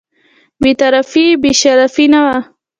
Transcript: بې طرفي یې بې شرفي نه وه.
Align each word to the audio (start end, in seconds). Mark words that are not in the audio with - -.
بې 0.61 0.71
طرفي 0.79 1.23
یې 1.29 1.39
بې 1.41 1.51
شرفي 1.59 2.05
نه 2.13 2.19
وه. 2.25 2.37